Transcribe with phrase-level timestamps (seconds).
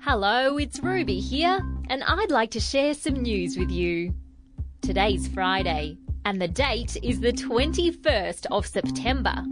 [0.00, 4.14] Hello, it's Ruby here, and I'd like to share some news with you.
[4.82, 9.44] Today's Friday, and the date is the 21st of September.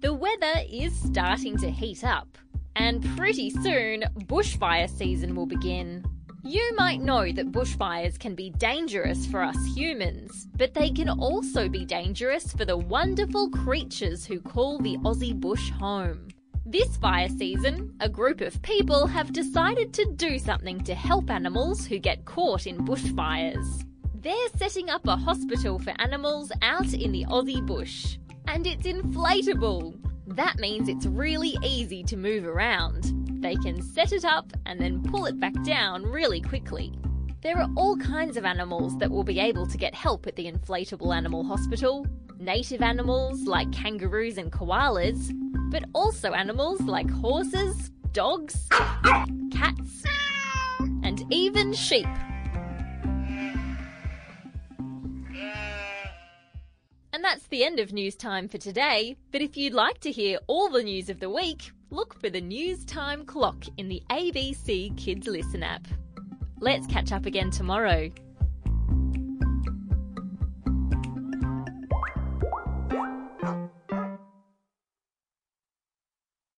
[0.00, 2.36] The weather is starting to heat up,
[2.74, 6.04] and pretty soon bushfire season will begin.
[6.42, 11.68] You might know that bushfires can be dangerous for us humans, but they can also
[11.68, 16.28] be dangerous for the wonderful creatures who call the Aussie bush home.
[16.70, 21.84] This fire season, a group of people have decided to do something to help animals
[21.84, 23.84] who get caught in bushfires.
[24.14, 28.18] They're setting up a hospital for animals out in the Aussie bush.
[28.46, 29.98] And it's inflatable.
[30.28, 33.42] That means it's really easy to move around.
[33.42, 36.92] They can set it up and then pull it back down really quickly.
[37.42, 40.46] There are all kinds of animals that will be able to get help at the
[40.46, 42.06] inflatable animal hospital.
[42.38, 45.32] Native animals like kangaroos and koalas,
[45.70, 48.68] but also animals like horses, dogs,
[49.52, 50.04] cats,
[51.02, 52.06] and even sheep.
[57.12, 59.16] And that's the end of news time for today.
[59.30, 62.40] But if you'd like to hear all the news of the week, look for the
[62.40, 65.86] News Time clock in the ABC Kids Listen app.
[66.60, 68.10] Let's catch up again tomorrow.